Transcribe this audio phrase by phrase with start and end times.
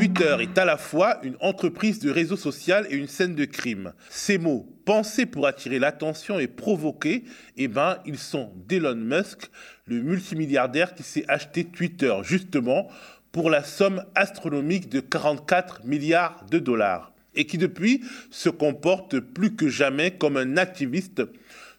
[0.00, 3.92] Twitter est à la fois une entreprise de réseau social et une scène de crime.
[4.08, 7.24] Ces mots, pensés pour attirer l'attention et provoquer,
[7.58, 9.50] eh ben, ils sont d'Elon Musk,
[9.84, 12.88] le multimilliardaire qui s'est acheté Twitter justement
[13.30, 19.54] pour la somme astronomique de 44 milliards de dollars et qui depuis se comporte plus
[19.54, 21.20] que jamais comme un activiste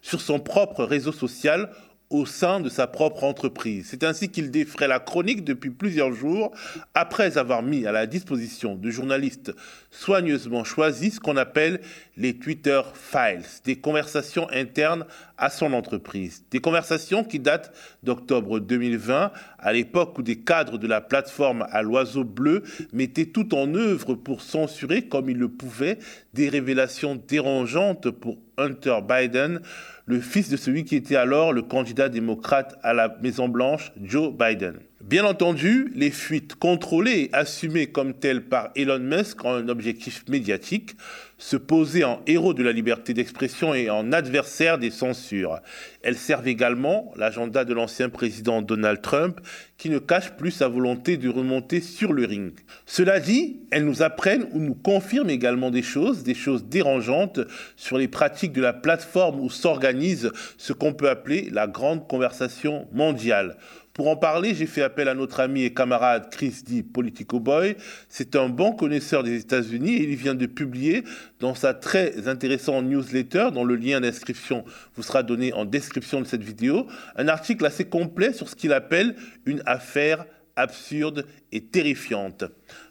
[0.00, 1.70] sur son propre réseau social
[2.12, 3.86] au sein de sa propre entreprise.
[3.90, 6.52] C'est ainsi qu'il défrait la chronique depuis plusieurs jours,
[6.94, 9.52] après avoir mis à la disposition de journalistes
[9.90, 11.80] soigneusement choisis ce qu'on appelle
[12.16, 15.04] les Twitter Files, des conversations internes
[15.42, 16.44] à son entreprise.
[16.52, 17.74] Des conversations qui datent
[18.04, 23.52] d'octobre 2020, à l'époque où des cadres de la plateforme à l'oiseau bleu mettaient tout
[23.56, 25.98] en œuvre pour censurer, comme ils le pouvaient,
[26.32, 29.60] des révélations dérangeantes pour Hunter Biden,
[30.06, 34.78] le fils de celui qui était alors le candidat démocrate à la Maison-Blanche, Joe Biden.
[35.02, 40.92] Bien entendu, les fuites contrôlées assumées comme telles par Elon Musk ont un objectif médiatique,
[41.38, 45.58] se poser en héros de la liberté d'expression et en adversaire des censures.
[46.02, 49.40] Elles servent également l'agenda de l'ancien président Donald Trump,
[49.76, 52.52] qui ne cache plus sa volonté de remonter sur le ring.
[52.86, 57.40] Cela dit, elles nous apprennent ou nous confirment également des choses, des choses dérangeantes
[57.74, 62.86] sur les pratiques de la plateforme où s'organise ce qu'on peut appeler la grande conversation
[62.92, 63.56] mondiale.
[63.94, 66.82] Pour en parler, j'ai fait appel à notre ami et camarade Chris D.
[66.82, 67.76] Politico Boy.
[68.08, 71.04] C'est un bon connaisseur des États-Unis et il vient de publier
[71.40, 76.26] dans sa très intéressante newsletter, dont le lien d'inscription vous sera donné en description de
[76.26, 80.24] cette vidéo, un article assez complet sur ce qu'il appelle une affaire
[80.56, 82.44] absurde et terrifiante.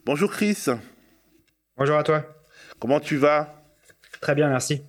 [0.05, 0.65] Bonjour Chris.
[1.77, 2.25] Bonjour à toi.
[2.79, 3.63] Comment tu vas?
[4.19, 4.83] Très bien, merci.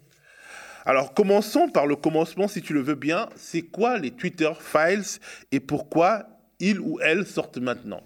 [0.85, 3.29] Alors commençons par le commencement si tu le veux bien.
[3.37, 5.21] C'est quoi les Twitter Files
[5.53, 6.27] et pourquoi
[6.59, 8.03] ils ou elles sortent maintenant?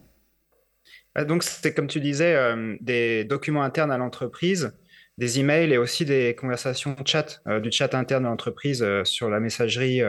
[1.16, 4.72] Euh, Donc c'est comme tu disais, euh, des documents internes à l'entreprise,
[5.16, 9.40] des emails et aussi des conversations chat, euh, du chat interne de l'entreprise sur la
[9.40, 10.02] messagerie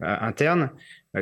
[0.00, 0.70] interne.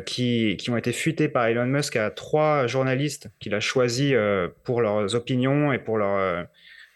[0.06, 4.14] Qui, qui, ont été fuités par Elon Musk à trois journalistes qu'il a choisis
[4.64, 6.46] pour leurs opinions et pour leur,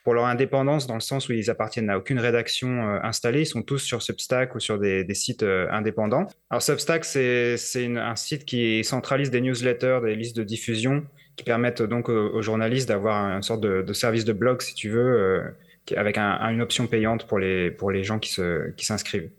[0.07, 3.41] pour leur indépendance dans le sens où ils appartiennent à aucune rédaction euh, installée.
[3.41, 6.29] Ils sont tous sur Substack ou sur des, sites euh, indépendants.
[6.49, 11.83] Alors Substack, c'est un site qui centralise des newsletters, des listes de diffusion qui permettent
[11.83, 16.19] donc aux, journalistes d'avoir une sorte de, service de blog, si tu veux, euh, avec
[16.19, 19.31] une option payante pour les, gens qui s'inscrivent.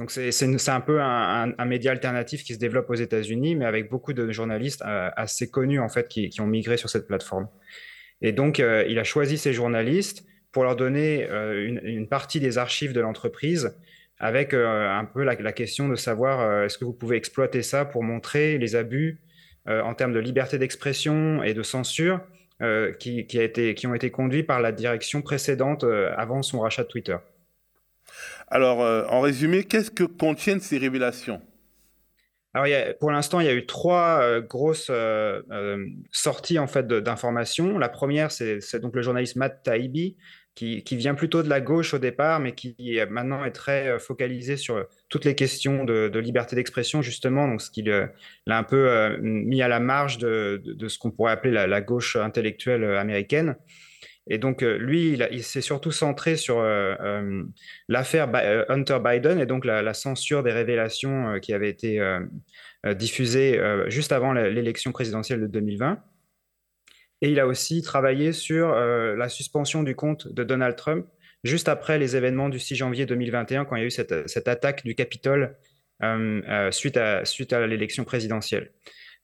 [0.00, 4.14] Donc c'est un peu un, média alternatif qui se développe aux États-Unis, mais avec beaucoup
[4.14, 7.46] de journalistes assez connus en fait qui ont migré sur cette plateforme.
[8.22, 12.56] Et donc, euh, il a choisi ses journalistes pour leur donner euh, une, partie des
[12.56, 13.76] archives de l'entreprise
[14.18, 18.04] avec euh, un peu la, question de savoir est-ce que vous pouvez exploiter ça pour
[18.04, 19.20] montrer les abus
[19.66, 22.20] en termes de liberté d'expression et de censure
[22.98, 25.84] qui, a été, qui ont été conduits par la direction précédente
[26.16, 27.16] avant son rachat de Twitter.
[28.48, 31.40] Alors, en résumé, qu'est-ce que contiennent ces révélations?
[32.54, 36.86] Alors, pour l'instant, il y a eu trois euh, grosses euh, euh, sorties en fait
[36.86, 37.78] d'informations.
[37.78, 40.16] La première, c'est donc le journaliste Matt Taibbi,
[40.54, 44.84] qui, vient plutôt de la gauche au départ, mais qui maintenant est très focalisé sur
[45.08, 48.10] toutes les questions de, liberté d'expression, justement, donc ce qu'il a
[48.46, 53.56] un peu mis à la marge de, ce qu'on pourrait appeler la, gauche intellectuelle américaine.
[54.28, 57.42] Et donc, euh, lui, il, s'est surtout centré sur euh, euh,
[57.88, 58.30] l'affaire
[58.68, 62.00] Hunter Biden et donc la, censure des révélations qui avaient été
[62.94, 65.98] diffusées juste avant l'élection présidentielle de 2020.
[67.20, 71.06] Et il a aussi travaillé sur la suspension du compte de Donald Trump
[71.44, 74.84] juste après les événements du 6 janvier 2021, quand il y a eu cette, attaque
[74.84, 75.56] du Capitole
[76.70, 78.72] suite à, suite à l'élection présidentielle.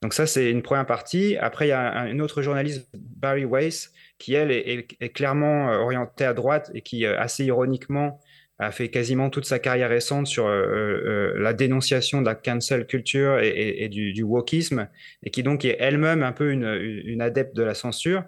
[0.02, 1.36] Donc ça, c'est une première partie.
[1.36, 6.24] Après, il y a un, autre journaliste, Barry Weiss, qui, elle, est, clairement euh, orientée
[6.24, 8.20] à droite et qui, euh, assez ironiquement,
[8.60, 13.38] a fait quasiment toute sa carrière récente sur euh, la dénonciation de la cancel culture
[13.40, 14.88] et, du, wokisme,
[15.22, 18.24] et qui donc est elle-même un peu une, adepte de la censure,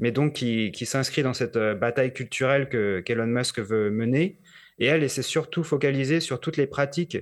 [0.00, 4.40] mais donc qui, s'inscrit dans cette bataille culturelle que qu'Elon Musk veut mener.
[4.80, 7.18] Et elle, elle s'est surtout focalisée sur toutes les pratiques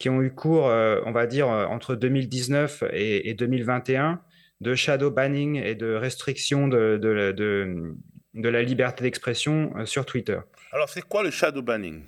[0.00, 4.20] qui ont eu cours, on va dire, entre 2019 et, et 2021,
[4.60, 7.32] de shadow banning et de restriction de, de,
[8.34, 10.38] de, la liberté d'expression euh, sur Twitter.
[10.72, 12.02] Alors, c'est quoi le shadow banning?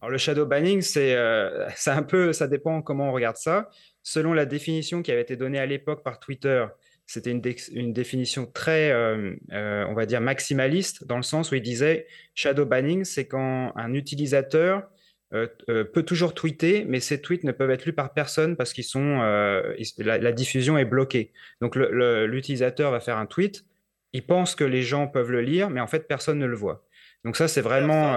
[0.00, 3.70] Alors, le shadow banning, c'est euh, un peu, ça dépend comment on regarde ça.
[4.02, 6.66] Selon la définition qui avait été donnée à l'époque par Twitter,
[7.06, 7.42] c'était une,
[7.72, 12.66] une, définition très, euh, on va dire, maximaliste, dans le sens où il disait shadow
[12.66, 14.88] banning, c'est quand un utilisateur
[15.32, 18.72] euh, euh, peut toujours tweeter, mais ces tweets ne peuvent être lus par personne parce
[18.72, 21.32] qu'ils sont euh, la, diffusion est bloquée.
[21.60, 23.64] Donc l'utilisateur va faire un tweet,
[24.12, 26.84] il pense que les gens peuvent le lire, mais en fait, personne ne le voit.
[27.24, 28.16] Donc ça, c'est vraiment...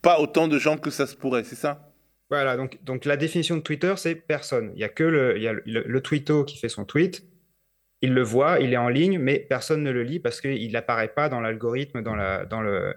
[0.00, 1.92] Pas autant de gens que ça se pourrait, c'est ça?
[2.30, 4.70] Voilà, donc, donc la définition de Twitter, c'est personne.
[4.74, 7.24] Il y a que le, il y a le, le tweeto qui fait son tweet,
[8.00, 11.08] il le voit, il est en ligne, mais personne ne le lit parce qu'il n'apparaît
[11.08, 12.94] pas dans l'algorithme dans la, dans le,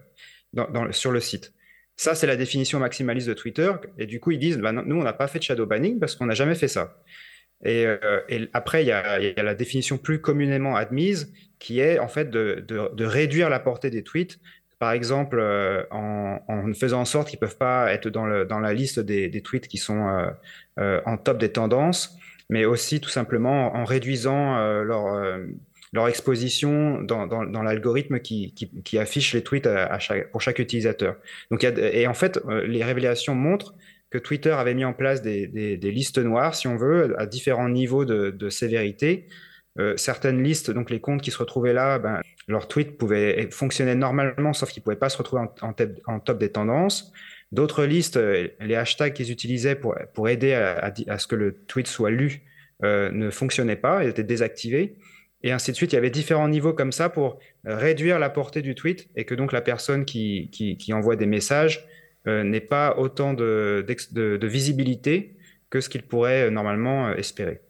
[0.53, 1.53] dans, sur le site.
[1.97, 3.71] Ça, c'est la définition maximaliste de Twitter.
[3.97, 6.15] Et du coup, ils disent, bah, nous, on n'a pas fait de shadow banning parce
[6.15, 6.97] qu'on n'a jamais fait ça.
[7.63, 8.19] Et, euh,
[8.53, 13.49] après, il y, a, la définition plus communément admise qui est en fait de, réduire
[13.49, 14.39] la portée des tweets.
[14.79, 18.99] Par exemple, euh, en, faisant en sorte qu'ils ne peuvent pas être dans, la liste
[18.99, 20.31] des, des, tweets qui sont
[20.79, 22.17] euh, en top des tendances,
[22.49, 25.37] mais aussi tout simplement en réduisant leur
[25.93, 29.67] leur exposition dans, dans, l'algorithme qui, qui, affiche les tweets
[30.31, 31.17] pour chaque utilisateur.
[31.49, 33.75] Donc, et en fait, euh, les révélations montrent
[34.09, 37.69] que Twitter avait mis en place des, des, listes noires, si on veut, à différents
[37.69, 39.27] niveaux de, sévérité.
[39.79, 43.95] Euh, certaines listes, donc les comptes qui se retrouvaient là, ben, leurs tweets pouvaient fonctionner
[43.95, 47.11] normalement, sauf qu'ils ne pouvaient pas se retrouver en, top des tendances.
[47.53, 51.87] D'autres listes, euh, les hashtags qu'ils utilisaient pour, pour aider à, ce que le tweet
[51.87, 52.43] soit lu
[52.81, 54.95] ne fonctionnaient pas, ils étaient désactivés
[55.43, 55.93] et ainsi de suite.
[55.93, 59.25] Il y avait différents niveaux comme ça pour euh, réduire la portée du tweet et
[59.25, 60.49] que donc la personne qui,
[60.93, 61.87] envoie des messages
[62.27, 63.85] euh, n'ait pas autant de,
[64.43, 65.35] visibilité
[65.69, 67.61] que ce qu'il pourrait euh, normalement espérer.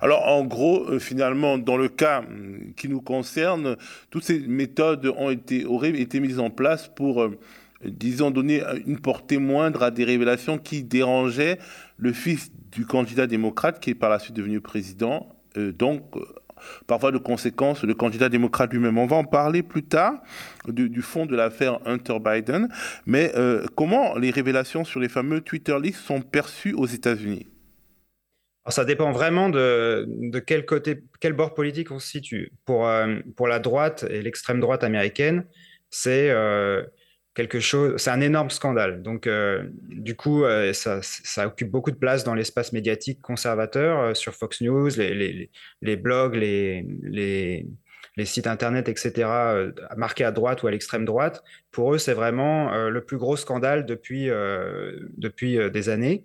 [0.00, 3.76] Alors en gros, finalement, dans le cas hum, qui nous concerne,
[4.10, 7.30] toutes ces méthodes ont été, auraient été mises en place pour,
[7.84, 11.58] disons, donner une portée moindre à des révélations qui dérangeaient
[11.98, 16.02] le fils du candidat démocrate qui est par la suite devenu président, donc
[16.86, 18.98] parfois de conséquences, le candidat démocrate lui-même.
[18.98, 20.14] On va en parler plus tard
[20.68, 22.68] du, fond de l'affaire Hunter Biden,
[23.06, 27.48] mais euh, comment les révélations sur les fameux Twitter leaks sont perçues aux États-Unis?
[28.68, 32.52] Ça dépend vraiment de, quel côté, quel bord politique on se situe.
[32.66, 35.46] Pour, euh, pour la droite et l'extrême droite américaine,
[35.88, 36.84] c'est euh,
[37.98, 39.02] c'est un énorme scandale.
[39.02, 44.14] Donc, euh, du coup, euh, ça, occupe beaucoup de place dans l'espace médiatique conservateur, euh,
[44.14, 47.66] sur Fox News, les, blogs, les, les,
[48.16, 49.28] les, sites internet, etc.,
[49.96, 51.42] marqués à droite ou à l'extrême droite.
[51.70, 54.28] Pour eux, c'est vraiment le plus gros scandale depuis,
[55.16, 56.24] depuis des années,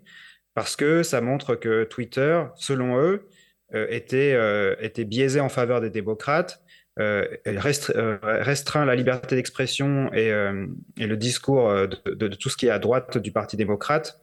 [0.53, 3.27] parce que ça montre que Twitter, selon eux,
[3.73, 4.37] était,
[4.79, 6.64] était biaisé en faveur des démocrates
[6.97, 10.65] euh, euh, restreint la liberté d'expression et, euh,
[10.97, 11.69] le discours
[12.05, 14.21] de, tout ce qui est à droite du Parti démocrate,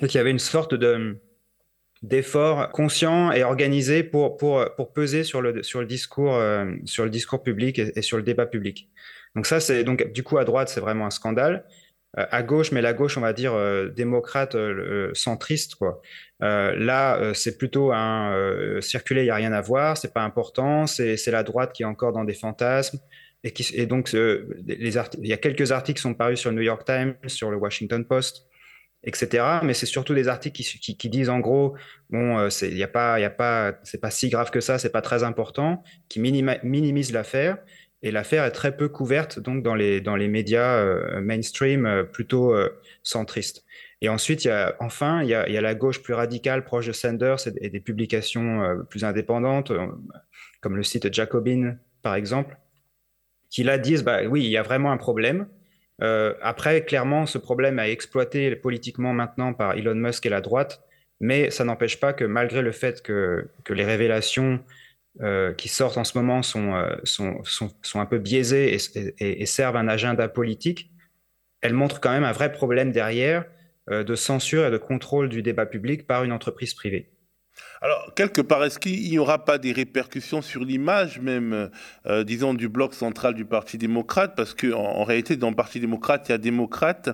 [0.00, 1.18] et qu'il y avait une sorte de
[2.02, 4.36] d'effort conscient et organisé pour,
[4.92, 6.36] peser sur le, sur le, discours,
[6.84, 8.88] sur le discours public et, et, sur le débat public.
[9.36, 11.64] Donc ça, c'est donc du coup à droite, c'est vraiment un scandale.
[12.14, 13.54] À gauche, mais la gauche, on va dire
[13.94, 14.56] démocrate,
[15.14, 16.02] centriste, quoi.
[16.42, 20.12] Euh, là, euh, c'est plutôt un euh, circuler, il n'y a rien à voir, c'est
[20.12, 22.98] pas important, c'est la droite qui est encore dans des fantasmes.
[23.44, 26.56] Et, qui, et donc, les il y a quelques articles qui sont parus sur le
[26.56, 28.46] New York Times, sur le Washington Post,
[29.02, 29.44] etc.
[29.64, 31.74] Mais c'est surtout des articles qui, disent en gros,
[32.08, 34.92] bon, il n'y a pas, il a pas, c'est pas si grave que ça, c'est
[34.92, 37.58] pas très important, qui minimisent l'affaire.
[38.02, 40.84] Et l'affaire est très peu couverte donc dans les, dans les médias
[41.20, 42.54] mainstream plutôt
[43.02, 43.64] centristes.
[44.02, 46.12] Et ensuite, il y a, enfin, il y a, il y a, la gauche plus
[46.12, 49.86] radicale, proche de Sanders et, des publications euh, plus indépendantes, euh,
[50.60, 52.58] comme le site Jacobin, par exemple,
[53.48, 55.46] qui là disent, bah, oui, il y a vraiment un problème.
[56.02, 60.82] Euh, après, clairement, ce problème est exploité politiquement maintenant par Elon Musk et la droite,
[61.20, 64.58] mais ça n'empêche pas que malgré le fait que, que les révélations
[65.58, 66.72] qui sortent en ce moment sont,
[67.04, 70.90] sont, sont, sont un peu biaisées et, et, servent un agenda politique,
[71.60, 73.44] elles montrent quand même un vrai problème derrière
[73.90, 77.11] euh, de censure et de contrôle du débat public par une entreprise privée.
[77.84, 81.68] Alors, quelque part, est-ce qu'il n'y aura pas des répercussions sur l'image même,
[82.06, 84.34] euh, disons, du bloc central du Parti démocrate?
[84.36, 87.10] Parce qu'en en, réalité, dans le Parti démocrate, il y a démocrates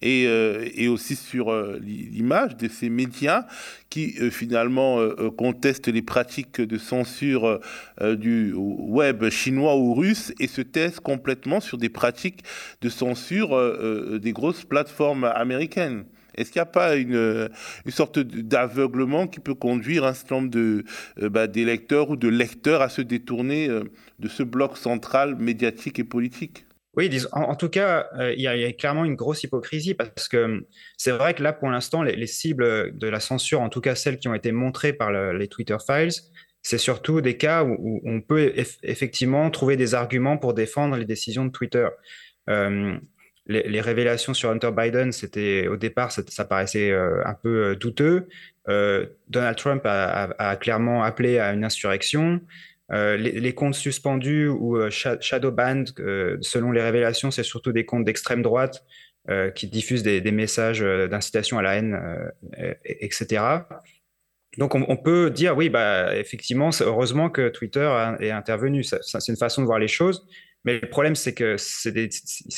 [0.00, 3.46] et, euh, et aussi sur l'image de ces médias
[3.90, 5.00] qui, finalement,
[5.36, 7.58] contestent les pratiques de censure
[8.00, 12.44] du web chinois ou russe et se taisent complètement sur des pratiques
[12.80, 16.04] de censure des grosses plateformes américaines.
[16.36, 17.50] Est-ce qu'il n'y a pas une,
[17.84, 20.84] une sorte d'aveuglement qui peut conduire un certain nombre de,
[21.20, 23.84] euh, bah, d'électeurs ou de lecteurs à se détourner euh,
[24.18, 26.66] de ce bloc central médiatique et politique?
[26.94, 30.66] Oui, en, tout cas, euh, il y, a clairement une grosse hypocrisie parce que
[30.98, 34.18] c'est vrai que là, pour l'instant, les, cibles de la censure, en tout cas celles
[34.18, 36.12] qui ont été montrées par les Twitter Files,
[36.60, 41.46] c'est surtout des cas où, on peut effectivement trouver des arguments pour défendre les décisions
[41.46, 41.88] de Twitter
[43.46, 48.28] les, révélations sur Hunter Biden, c'était au départ, ça, paraissait euh, un peu euh, douteux.
[48.68, 52.40] Euh, Donald Trump a, clairement appelé à une insurrection.
[52.90, 55.88] les, comptes suspendus ou shadow banned,
[56.40, 58.84] selon les révélations, c'est surtout des comptes d'extrême droite
[59.54, 61.98] qui diffusent des, messages d'incitation à la haine,
[62.84, 63.42] etc.
[64.58, 68.84] Donc on, peut dire oui, bah effectivement, heureusement que Twitter est intervenu.
[68.84, 70.24] c'est une façon de voir les choses.
[70.64, 72.08] Mais le problème, c'est que c'est des,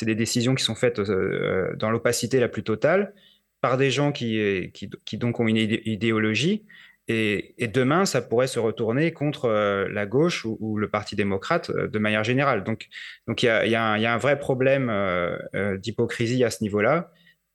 [0.03, 3.15] des, décisions qui sont faites dans l'opacité la plus totale
[3.61, 4.71] par des gens qui,
[5.15, 6.65] donc ont une idéologie
[7.07, 11.87] et, demain, ça pourrait se retourner contre euh, la gauche ou, le Parti démocrate euh,
[11.87, 12.65] de manière générale.
[12.65, 12.89] Donc,
[13.29, 16.63] donc il y a, y, a y a, un vrai problème euh, d'hypocrisie à ce
[16.63, 17.11] niveau-là.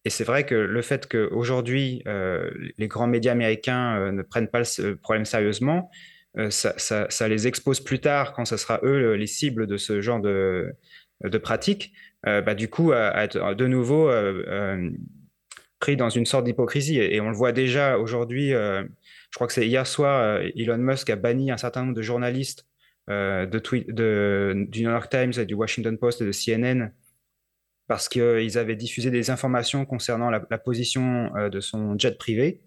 [0.05, 2.03] Et c'est vrai que le fait qu'aujourd'hui,
[2.77, 5.91] les grands médias américains ne prennent pas ce problème sérieusement,
[6.49, 10.19] ça, ça, les expose plus tard, quand ce sera eux les cibles de ce genre
[10.19, 10.73] de,
[11.23, 11.93] de pratiques,
[12.23, 14.11] bah, du coup, à, être de nouveau
[15.79, 16.99] pris dans une sorte d'hypocrisie.
[16.99, 18.53] Et, on le voit déjà aujourd'hui
[19.31, 22.01] je crois que c'est hier soir, euh, Elon Musk a banni un certain nombre de
[22.01, 22.65] journalistes
[23.09, 26.91] euh, du New York Times, du Washington Post et de CNN
[27.87, 32.61] parce qu'ils avaient diffusé des informations concernant la, position euh, de son jet privé.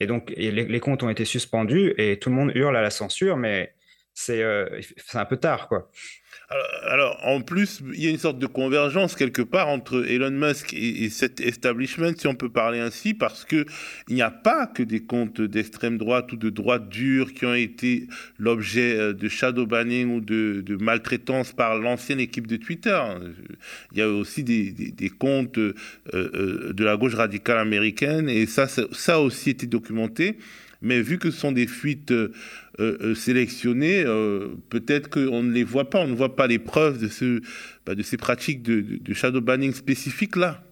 [0.00, 3.36] Et donc, les, comptes ont été suspendus et tout le monde hurle à la censure,
[3.36, 3.75] mais
[4.18, 4.42] c'est
[5.14, 5.90] un peu tard, quoi.
[6.84, 10.72] Alors, en plus, il y a une sorte de convergence quelque part entre Elon Musk
[10.74, 13.66] et, cet establishment, si on peut parler ainsi, parce que
[14.08, 17.54] il n'y a pas que des comptes d'extrême droite ou de droite dure qui ont
[17.54, 18.06] été
[18.38, 23.00] l'objet euh, de shadow banning ou de, maltraitance par l'ancienne équipe de Twitter.
[23.92, 25.74] Il y a aussi des, comptes euh,
[26.14, 30.38] euh, de la gauche radicale américaine, et ça, ça a aussi été documenté.
[30.82, 32.32] Mais vu que ce sont des fuites euh,
[32.80, 36.98] euh, sélectionnées, euh, peut-être qu'on ne les voit pas, on ne voit pas les preuves
[36.98, 37.40] de,
[37.84, 40.62] bah, de ces pratiques de, shadow banning spécifiques là.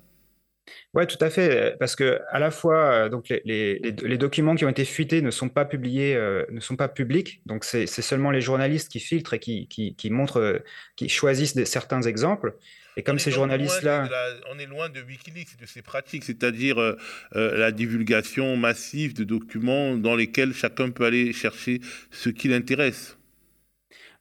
[0.95, 3.81] Oui, tout à fait, parce que à la fois, donc les,
[4.17, 6.17] documents qui ont été fuités ne sont pas publiés,
[6.51, 7.43] ne sont pas publics.
[7.47, 10.63] Donc c'est seulement les journalistes qui filtrent et qui montrent,
[10.95, 12.55] qui choisissent certains exemples.
[12.97, 14.09] Et comme ces journalistes-là...
[14.51, 16.97] On est loin de Wikileaks et de ses pratiques, c'est-à-dire euh,
[17.35, 23.19] euh, la divulgation massive de documents dans lesquels chacun peut aller chercher ce qui l'intéresse.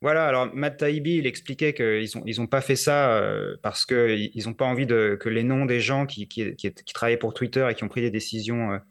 [0.02, 3.86] Voilà, alors Matt Taibbi, il expliquait qu'ils n'ont ils ont pas fait ça euh, parce
[3.86, 7.34] qu'ils n'ont pas envie de, que les noms des gens qui, qui, qui, travaillaient pour
[7.34, 8.82] Twitter et qui ont pris des décisions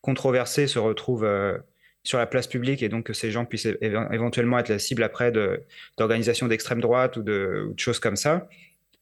[0.00, 1.28] controversées se retrouvent
[2.04, 5.30] sur la place publique et donc que ces gens puissent éventuellement être la cible après
[5.98, 8.48] d'organisations d'extrême droite ou de, ou de, choses comme ça.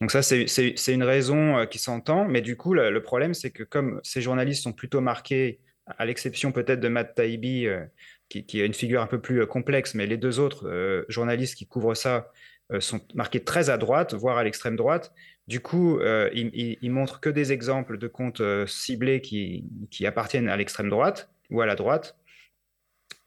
[0.01, 3.63] Donc ça, c'est une raison euh, qui s'entend, mais du coup, le, problème, c'est que
[3.63, 5.61] comme ces journalistes sont plutôt marqués,
[5.99, 7.85] à l'exception peut-être de Matt Taibbi, euh,
[8.31, 11.57] qui, qui, a une figure un peu plus euh, complexe, mais les deux autres journalistes
[11.57, 12.31] qui couvrent ça
[12.79, 15.13] sont marqués très à droite, voire à l'extrême droite.
[15.49, 16.01] Du coup,
[16.33, 21.31] ils, ils, montrent que des exemples de comptes ciblés qui, qui appartiennent à l'extrême droite
[21.51, 22.17] ou à la droite,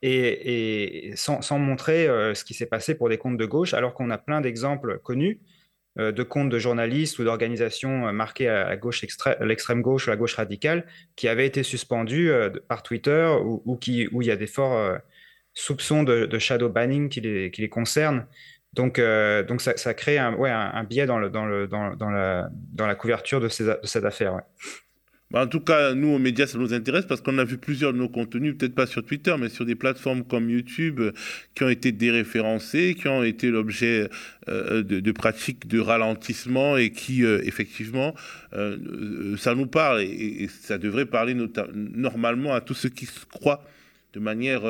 [0.01, 4.17] et, sans, montrer ce qui s'est passé pour des comptes de gauche, alors qu'on a
[4.17, 5.41] plein d'exemples connus
[5.97, 9.05] de comptes de journalistes ou d'organisations euh, marquées à, gauche
[9.41, 10.85] l'extrême gauche ou la gauche radicale
[11.15, 14.97] qui avaient été suspendus euh, par Twitter ou, qui, où il y a des forts
[15.53, 18.25] soupçons de, shadow banning qui les, qui les concernent.
[18.73, 18.99] Donc,
[19.47, 22.95] donc ça, crée un, ouais, un, biais dans, le, dans, le, dans, la, dans la
[22.95, 24.41] couverture de, cette affaire.
[25.33, 27.91] Bah, en tout cas, nous, aux médias, ça nous intéresse parce qu'on a vu plusieurs
[27.91, 31.11] de nos contenus, peut-être pas sur Twitter, mais sur des plateformes comme YouTube, euh,
[31.55, 34.11] qui ont été déréférencés, qui ont été l'objet
[34.47, 38.13] euh, de, pratiques de ralentissement et qui, euh, effectivement,
[39.37, 41.35] ça nous parle et, ça devrait parler
[41.73, 43.63] normalement à tous ceux qui croient
[44.13, 44.61] de manière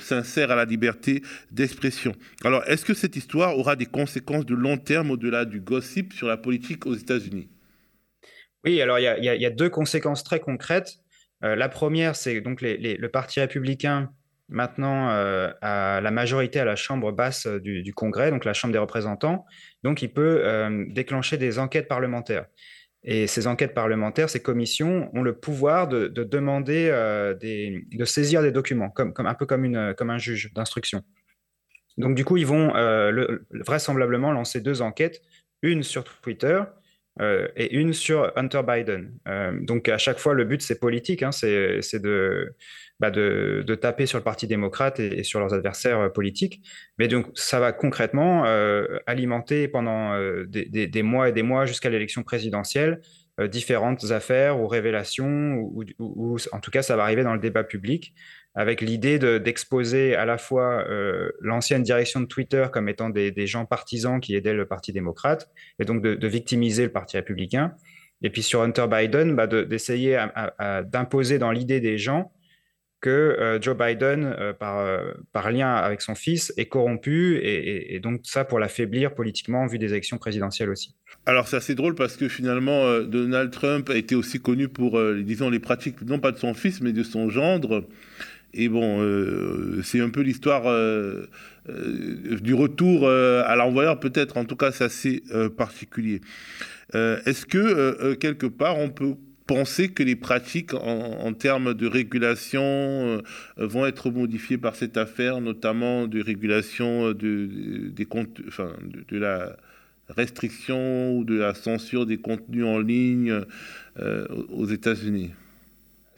[0.00, 2.16] sincère à la liberté d'expression.
[2.42, 6.26] Alors, est-ce que cette histoire aura des conséquences de long terme au-delà du gossip sur
[6.26, 7.46] la politique aux États-Unis?
[8.64, 10.98] Oui, alors il y, a, deux conséquences très concrètes.
[11.44, 14.10] Euh, la première, c'est donc le Parti républicain
[14.48, 18.72] maintenant euh, a la majorité à la Chambre basse euh, du, Congrès, donc la Chambre
[18.72, 19.46] des représentants.
[19.82, 20.44] Donc il peut
[20.90, 22.46] déclencher des enquêtes parlementaires.
[23.04, 28.90] Et ces enquêtes parlementaires, ces commissions ont le pouvoir de, demander, de saisir des documents,
[28.90, 31.02] comme, un peu comme, une, comme un juge d'instruction.
[31.98, 32.72] Donc du coup, ils vont
[33.50, 35.20] vraisemblablement lancer deux enquêtes,
[35.62, 36.62] une sur Twitter
[37.20, 39.12] euh, et une sur Hunter Biden.
[39.28, 41.80] Euh, donc à chaque fois, le but, c'est politique, hein, c'est
[43.00, 46.62] bah, de, taper sur le Parti démocrate et, sur leurs adversaires euh, politiques.
[46.98, 48.44] Mais donc ça va concrètement
[49.06, 50.16] alimenter pendant
[50.46, 53.00] des, mois et des mois jusqu'à l'élection présidentielle
[53.48, 55.56] différentes affaires ou révélations,
[55.98, 58.14] ou, en tout cas, ça va arriver dans le débat public
[58.54, 63.64] avec l'idée d'exposer à la fois euh, l'ancienne direction de Twitter comme étant des, gens
[63.64, 67.74] partisans qui aidaient le Parti démocrate, et donc de, victimiser le Parti républicain.
[68.22, 70.24] Et puis sur Hunter Biden, bah d'essayer
[70.84, 72.32] d'imposer dans l'idée des gens
[73.00, 74.86] que Joe Biden, par,
[75.32, 79.78] par lien avec son fils, est corrompu, et, donc ça pour l'affaiblir politiquement en vue
[79.78, 80.94] des élections présidentielles aussi.
[81.26, 85.50] Alors c'est assez drôle parce que finalement Donald Trump a été aussi connu pour, disons,
[85.50, 87.88] les pratiques, non pas de son fils, mais de son gendre.
[88.54, 89.00] Et bon,
[89.82, 90.64] c'est un peu l'histoire
[91.66, 94.36] du retour à l'envoyeur, peut-être.
[94.36, 95.22] En tout cas, c'est assez
[95.56, 96.20] particulier.
[96.92, 99.14] Est-ce que quelque part on peut
[99.46, 103.20] penser que les pratiques en, termes de régulation euh,
[103.58, 108.72] vont être modifiées par cette affaire, notamment de régulation de, des comptes, enfin,
[109.08, 109.56] de, la
[110.08, 113.42] restriction ou de la censure des contenus en ligne
[113.98, 115.32] euh, aux États-Unis?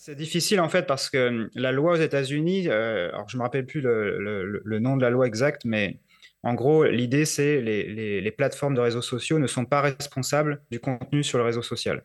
[0.05, 3.65] C'est difficile en fait parce que la loi aux États-Unis, euh, alors je me rappelle
[3.65, 5.99] plus le, nom de la loi exacte, mais
[6.43, 10.79] en gros, l'idée c'est les, les, plateformes de réseaux sociaux ne sont pas responsables du
[10.79, 12.05] contenu sur le réseau social.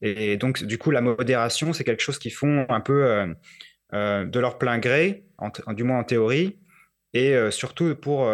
[0.00, 3.26] Et donc, du coup, la modération, c'est quelque chose qu'ils font un peu euh,
[3.92, 5.26] euh, de leur plein gré,
[5.68, 6.58] du moins en théorie.
[7.12, 8.26] Et euh, surtout pour.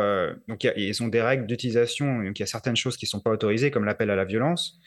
[0.48, 2.22] donc, ils ont des règles d'utilisation.
[2.22, 4.24] Donc, il y a certaines choses qui ne sont pas autorisées, comme l'appel à la
[4.24, 4.80] violence.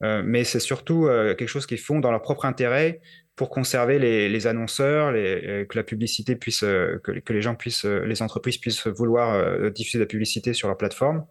[0.00, 3.00] Mais c'est surtout quelque chose qu'ils font dans leur propre intérêt
[3.34, 8.86] pour conserver les, annonceurs, que la publicité puisse, que, les gens puissent, les entreprises puissent
[8.86, 11.24] vouloir diffuser de la publicité sur leur plateforme.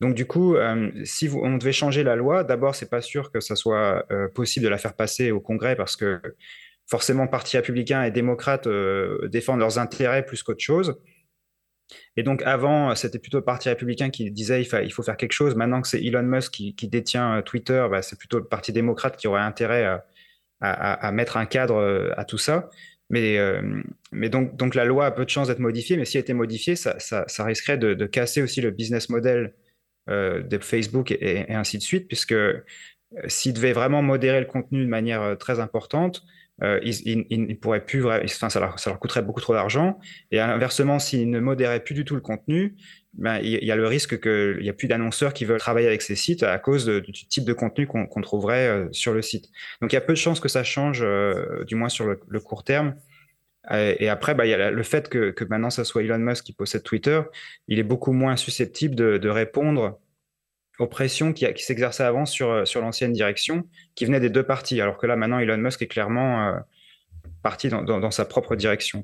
[0.00, 3.40] Donc du coup, euh, si on devait changer la loi, d'abord, c'est pas sûr que
[3.40, 6.20] ça soit euh, possible de la faire passer au Congrès parce que
[6.88, 10.98] forcément, parti républicain et démocrate euh, défendent leurs intérêts plus qu'autre chose.
[12.16, 15.54] Et donc avant, c'était plutôt le parti républicain qui disait il, faut faire quelque chose.
[15.54, 19.28] Maintenant que c'est Elon Musk qui, détient Twitter, bah, c'est plutôt le parti démocrate qui
[19.28, 20.00] aurait intérêt
[20.60, 22.68] à, mettre un cadre à tout ça.
[23.10, 23.38] Mais,
[24.12, 26.76] mais donc, la loi a peu de chances d'être modifiée, mais si elle était modifiée,
[26.76, 26.94] ça,
[27.44, 29.54] risquerait de, casser aussi le business model
[30.08, 32.64] euh, de Facebook et, ainsi de suite, puisque euh,
[33.28, 36.24] s'ils devaient vraiment modérer le contenu de manière euh, très importante,
[36.82, 39.98] ils, ne pourraient plus, enfin, ça, leur, coûterait beaucoup trop d'argent.
[40.30, 42.76] Et inversement, s'ils ne modéraient plus du tout le contenu,
[43.14, 46.02] ben, il y a le risque qu'il n'y a plus d'annonceurs qui veulent travailler avec
[46.02, 49.46] ces sites à cause du type de contenu qu'on trouverait sur le site.
[49.80, 51.04] Donc il y a peu de chances que ça change,
[51.66, 52.94] du moins sur le court terme.
[53.70, 56.52] Et après, bah, il y a le fait que, maintenant, ça soit Elon Musk qui
[56.52, 57.20] possède Twitter,
[57.68, 60.00] il est beaucoup moins susceptible de, répondre
[60.80, 63.64] aux qui, qui s'exerçaient avant sur, sur l'ancienne direction,
[63.94, 64.80] qui venait des deux parties.
[64.80, 66.58] Alors que là, maintenant, Elon Musk est clairement euh,
[67.42, 69.02] parti dans, sa propre direction.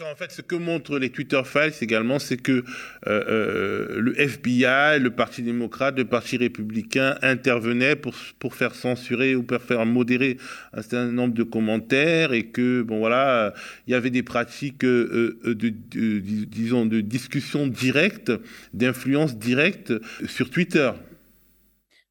[0.00, 2.62] En fait, ce que montrent les Twitter Files également, c'est que euh,
[3.06, 9.42] euh, le FBI, le Parti démocrate, le Parti républicain intervenaient pour, pour faire censurer ou
[9.42, 10.38] pour faire modérer
[10.72, 13.52] un certain nombre de commentaires et que, bon voilà,
[13.88, 18.30] il y avait des pratiques euh, de, disons, de discussion directe,
[18.74, 19.92] d'influence directe
[20.26, 20.92] sur Twitter.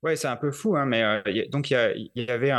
[0.04, 1.04] Ouais, c'est un peu fou, hein, mais
[1.50, 2.52] donc il y, avait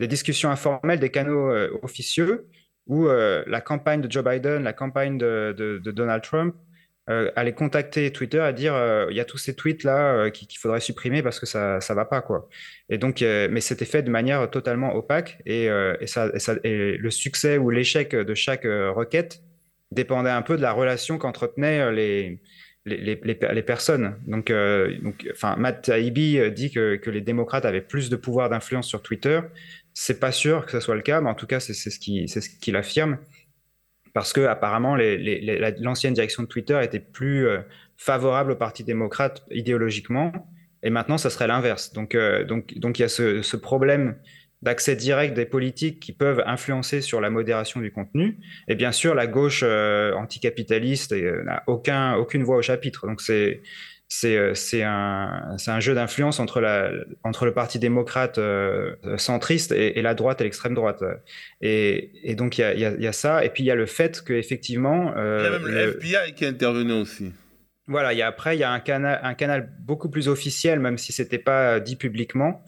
[0.00, 2.46] des discussions informelles, des canaux euh, officieux,
[2.86, 6.54] où euh, la campagne de Joe Biden, la campagne de, Donald Trump
[7.08, 8.74] euh, allait contacter Twitter et dire
[9.08, 12.04] il y a tous ces tweets là qu'il faudrait supprimer parce que ça ça va
[12.04, 12.50] pas quoi.
[12.90, 18.34] Et donc mais c'était fait de manière totalement opaque et le succès ou l'échec de
[18.34, 19.40] chaque requête
[19.90, 22.42] dépendait un peu de la relation qu'entretenaient les
[22.86, 24.16] les, personnes.
[24.26, 24.52] Donc,
[25.32, 29.40] enfin, Matt Taibbi dit que, les démocrates avaient plus de pouvoir d'influence sur Twitter
[30.00, 32.76] c'est pas sûr que ce soit le cas, mais en tout cas, c'est ce qu'il
[32.76, 33.18] affirme.
[34.14, 37.58] Parce que apparemment, l'ancienne direction de Twitter était plus euh,
[37.96, 40.30] favorable au Parti démocrate idéologiquement,
[40.84, 41.92] et maintenant, ça serait l'inverse.
[41.92, 44.16] Donc, euh, donc, donc, il y a ce, problème
[44.62, 48.38] d'accès direct des politiques qui peuvent influencer sur la modération du contenu.
[48.66, 53.06] Et bien sûr, la gauche euh, anticapitaliste n'a aucun, aucune voix au chapitre.
[53.06, 53.60] Donc, c'est
[54.24, 56.62] euh, c'est un, un, jeu d'influence entre,
[57.24, 61.02] entre le Parti démocrate euh, centriste et, la droite et l'extrême droite.
[61.60, 63.44] Et, et donc il y, y a, ça.
[63.44, 65.12] Et puis il y a le fait qu'effectivement.
[65.16, 67.32] Euh, il y a même le, FBI qui intervenu aussi.
[67.86, 70.98] Voilà, y a, après, il y a un canal, un canal beaucoup plus officiel, même
[70.98, 72.62] si ce n'était pas dit publiquement,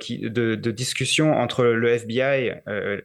[0.00, 2.52] qui, de, de, discussion entre le FBI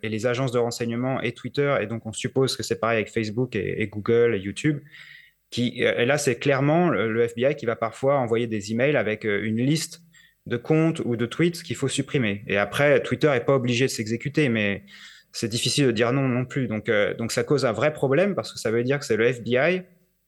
[0.02, 1.76] et les agences de renseignement et Twitter.
[1.82, 4.80] Et donc on suppose que c'est pareil avec Facebook et, Google et YouTube
[5.60, 9.44] euh, et là, c'est clairement le FBI qui va parfois envoyer des emails avec euh,
[9.44, 10.02] une liste
[10.46, 12.44] de comptes ou de tweets qu'il faut supprimer.
[12.48, 14.84] Et après, Twitter n'est pas obligé de s'exécuter, mais
[15.32, 16.68] c'est difficile de dire non non plus.
[16.68, 19.18] Donc, euh, donc ça cause un vrai problème parce que ça veut dire que c'est
[19.18, 19.84] le FBI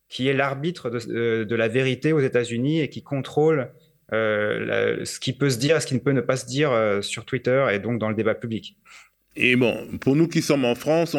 [0.10, 3.72] qui est l'arbitre de, la vérité aux États-Unis et qui contrôle
[4.12, 7.26] ce qui peut se dire et ce qui ne peut ne pas se dire sur
[7.26, 8.78] Twitter et donc dans le débat public.
[9.36, 11.16] Et bon, pour nous qui sommes en France,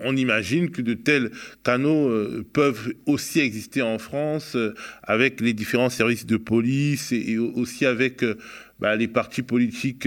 [0.00, 1.30] on imagine que de tels
[1.62, 7.38] canaux euh, peuvent aussi exister en France euh, avec les différents services de police et,
[7.38, 8.36] aussi avec euh,
[8.78, 10.06] bah, les partis politiques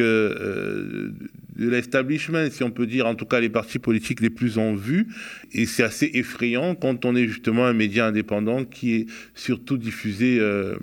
[1.55, 4.73] de l'establishment, si on peut dire, en tout cas les partis politiques les plus en
[4.73, 5.07] vue.
[5.51, 10.39] Et c'est assez effrayant quand on est justement un média indépendant qui est surtout diffusé
[10.39, 10.75] euh,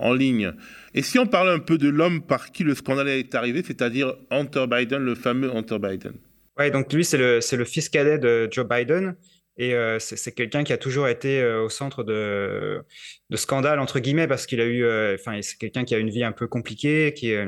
[0.00, 0.52] en ligne.
[0.94, 4.16] Et si on parlait un peu de l'homme par qui le scandale est arrivé, c'est-à-dire
[4.30, 6.14] Hunter Biden, le fameux Hunter Biden.
[6.58, 9.14] Oui, donc lui, c'est le, le fils cadet de Joe Biden.
[9.56, 12.82] Et euh, c'est quelqu'un qui a toujours été euh, au centre de,
[13.28, 14.84] de scandales, entre guillemets, parce qu'il a eu.
[15.14, 17.46] Enfin, c'est quelqu'un qui a une vie un peu compliquée, qui est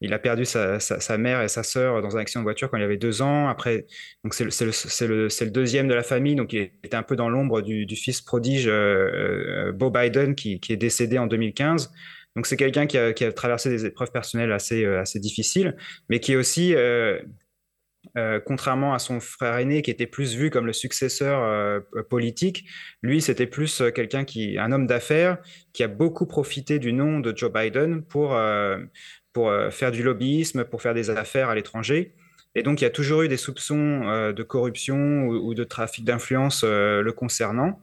[0.00, 0.78] il a perdu sa,
[1.18, 3.48] mère et sa sœur dans un accident de voiture quand il avait deux ans.
[3.48, 3.86] Après,
[4.24, 7.86] donc c'est le, deuxième de la famille, donc il était un peu dans l'ombre du,
[7.96, 11.92] fils prodige euh, euh, Beau Biden qui, est décédé en 2015.
[12.34, 15.74] Donc c'est quelqu'un qui a, traversé des épreuves personnelles assez, euh, difficiles,
[16.10, 16.74] mais qui est aussi,
[18.44, 22.64] contrairement à son frère aîné qui était plus vu comme le successeur politique,
[23.02, 25.38] lui c'était plus quelqu'un qui, un homme d'affaires
[25.72, 28.36] qui a beaucoup profité du nom de Joe Biden pour
[29.36, 32.14] pour euh, faire du lobbyisme, pour faire des affaires à l'étranger.
[32.54, 36.06] Et donc, il y a toujours eu des soupçons euh, de corruption ou, de trafic
[36.06, 37.78] d'influence euh, le concernant.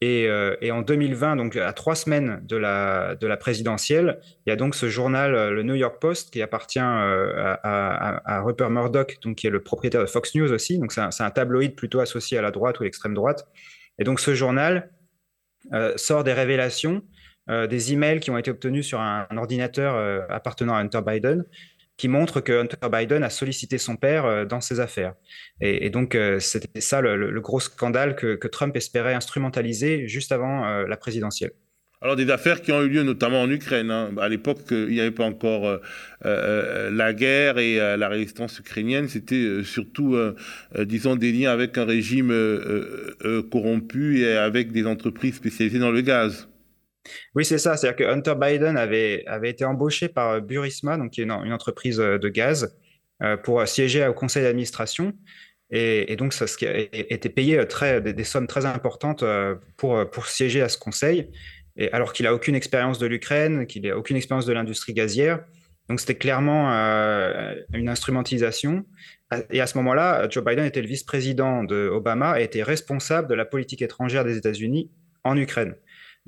[0.00, 0.30] Et,
[0.72, 4.74] en 2020, donc à trois semaines de la, de la présidentielle, il y a donc
[4.74, 9.60] ce journal, le New York Post, qui appartient à, Rupert Murdoch, donc qui est le
[9.60, 10.78] propriétaire de Fox News aussi.
[10.78, 13.46] Donc c'est un, un, tabloïd plutôt associé à la droite ou l'extrême droite.
[13.98, 14.88] Et donc ce journal
[15.96, 17.02] sort des révélations
[17.48, 21.44] des emails qui ont été obtenus sur un, ordinateur euh, appartenant à Hunter Biden
[21.96, 25.14] qui montrent que Hunter Biden a sollicité son père euh, dans ses affaires.
[25.60, 31.52] Et, donc, c'était ça le, gros scandale que, Trump espérait instrumentaliser juste avant la présidentielle.
[32.00, 33.90] Alors des affaires qui ont eu lieu notamment en Ukraine.
[33.90, 34.12] Hein.
[34.20, 35.80] À l'époque, il n'y avait pas encore
[36.22, 39.08] la guerre et la résistance ukrainienne.
[39.08, 40.16] C'était surtout,
[40.78, 42.32] disons, des liens avec un régime
[43.50, 46.48] corrompu et avec des entreprises spécialisées dans le gaz.
[47.34, 47.76] Oui, c'est ça.
[47.76, 52.00] C'est-à-dire que Hunter Biden avait, avait été embauché par Burisma, donc qui est une, entreprise
[52.00, 52.76] euh, de gaz,
[53.22, 55.12] euh, pour siéger au conseil d'administration.
[55.70, 60.70] Et, donc, ça était payé très, des, sommes très importantes euh, pour, pour siéger à
[60.70, 61.30] ce conseil,
[61.76, 65.44] et alors qu'il n'a aucune expérience de l'Ukraine, qu'il n'a aucune expérience de l'industrie gazière.
[65.90, 66.70] Donc, c'était clairement
[67.72, 68.84] une instrumentalisation.
[69.50, 73.34] Et à ce moment-là, Joe Biden était le vice-président de Obama et était responsable de
[73.34, 74.90] la politique étrangère des États-Unis
[75.24, 75.74] en Ukraine.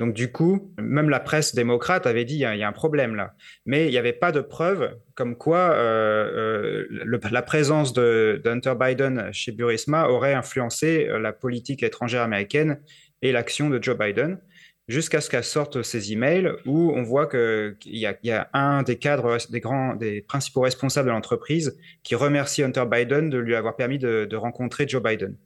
[0.00, 3.35] Donc du coup, même la presse démocrate avait dit il y, a, un problème là,
[3.66, 8.72] mais il n'y avait pas de preuves comme quoi euh, euh, la présence de, Hunter
[8.81, 12.81] Biden chez Burisma aurait influencé euh, la politique étrangère américaine
[13.20, 14.38] et l'action de Joe Biden,
[14.88, 18.96] jusqu'à ce qu'elle sorte ces emails où on voit qu'il y, y, a un des
[18.96, 23.76] cadres, des grands, des principaux responsables de l'entreprise qui remercie Hunter Biden de lui avoir
[23.76, 25.37] permis de, rencontrer Joe Biden.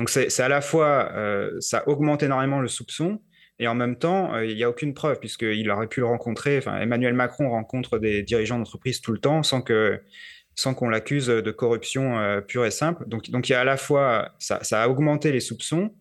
[0.00, 1.12] Donc c'est à la fois,
[1.60, 3.20] ça augmente énormément le soupçon,
[3.58, 6.60] et en même temps, euh, il n'y a aucune preuve, puisqu'il aurait pu le rencontrer.
[6.66, 10.00] Emmanuel Macron rencontre des dirigeants d'entreprise tout le temps sans que
[10.54, 13.08] sans qu'on l'accuse de corruption euh, pure et simple.
[13.08, 15.94] Donc, donc y a à la fois, ça, a augmenté les soupçons,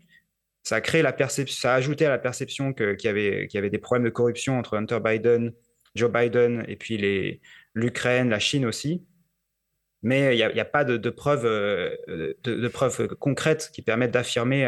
[0.63, 4.03] ça a créé la ça a ajouté à la perception qu'il y, avait, des problèmes
[4.03, 5.53] de corruption entre Hunter Biden,
[5.95, 9.05] Joe Biden et puis l'Ukraine, la Chine aussi.
[10.03, 11.95] Mais il n'y a, pas de, preuves, euh,
[12.43, 14.65] de, preuves concrètes qui permettent d'affirmer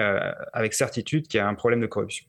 [0.53, 2.25] avec certitude qu'il y a un problème de corruption.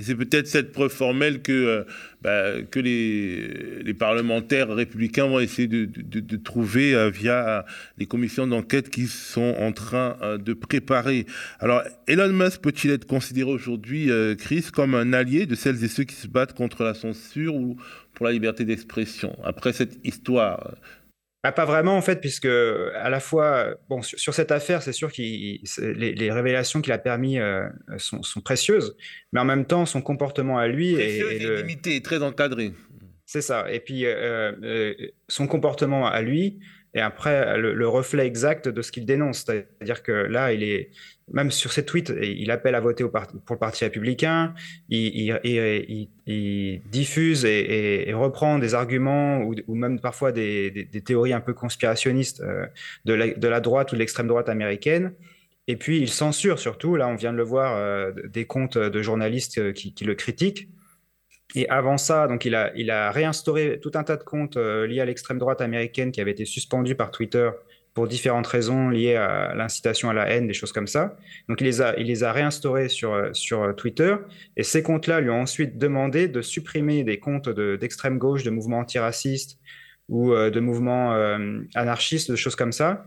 [0.00, 1.84] C'est peut-être cette preuve formelle que, euh,
[2.22, 7.66] bah, les, parlementaires républicains vont essayer de, de, trouver euh, via
[7.98, 11.26] les commissions d'enquête qui sont en train euh, de préparer.
[11.60, 16.04] Alors, Elon Musk peut-il être considéré aujourd'hui, Chris, comme un allié de celles et ceux
[16.04, 17.76] qui se battent contre la censure ou
[18.14, 19.36] pour la liberté d'expression?
[19.44, 20.74] Après cette histoire
[21.42, 25.12] bah, pas vraiment en fait, puisque à la fois, bon, sur, cette affaire, c'est sûr
[25.12, 28.96] que les, révélations qu'il a permis euh, sont, précieuses,
[29.32, 32.72] mais en même temps, son comportement à lui est, limité, très encadré.
[33.26, 33.64] C'est ça.
[33.72, 34.94] Et puis euh, euh,
[35.28, 36.60] son comportement à lui
[36.94, 39.44] est après le reflet exact de ce qu'il dénonce.
[39.46, 40.90] C'est-à-dire que là, il est
[41.32, 44.54] même sur ses tweets, il appelle à voter pour le Parti républicain,
[44.88, 46.08] il,
[46.90, 52.66] diffuse et, reprend des arguments ou, même parfois des, théories un peu conspirationnistes euh,
[53.04, 55.14] de la, droite ou de l'extrême droite américaine.
[55.68, 59.02] Et puis il censure surtout, là on vient de le voir, euh, des comptes de
[59.02, 60.68] journalistes euh, qui, le critiquent.
[61.54, 65.00] Et avant ça, donc il a, il a réinstauré tout un tas de comptes liés
[65.00, 67.50] à l'extrême droite américaine qui avaient été suspendus par Twitter
[67.94, 71.16] pour différentes raisons liées à l'incitation à la haine, des choses comme ça.
[71.48, 74.16] Donc il les a, il les a réinstaurés sur, sur Twitter
[74.56, 78.78] et ces comptes-là lui ont ensuite demandé de supprimer des comptes d'extrême gauche, de mouvements
[78.78, 79.58] antiracistes
[80.08, 83.04] ou euh, de mouvements euh, anarchistes, de choses comme ça.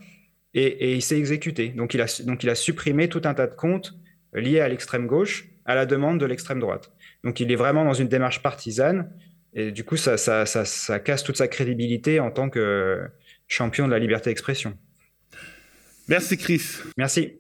[0.53, 1.69] Et, et il s'est exécuté.
[1.69, 3.93] Donc il, a, donc il a supprimé tout un tas de comptes
[4.33, 6.91] liés à l'extrême gauche à la demande de l'extrême droite.
[7.25, 9.11] Donc il est vraiment dans une démarche partisane
[9.53, 13.09] et du coup ça, ça, ça, ça casse toute sa crédibilité en tant que
[13.47, 14.77] champion de la liberté d'expression.
[16.07, 16.61] Merci Chris.
[16.97, 17.39] Merci.